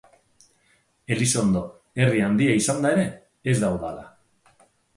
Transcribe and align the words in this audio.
Elizondo, 1.15 1.61
herri 2.05 2.25
handia 2.29 2.57
izanda 2.63 2.95
ere, 2.97 3.07
ez 3.53 3.57
da 3.65 3.73
udala. 3.79 4.11